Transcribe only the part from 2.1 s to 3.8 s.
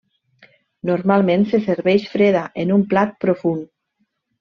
freda en un plat profund.